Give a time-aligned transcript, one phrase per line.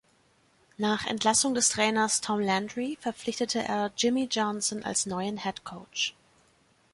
[0.79, 6.15] Nach Entlassung des Trainers Tom Landry verpflichtete er Jimmy Johnson als neuen Head Coach.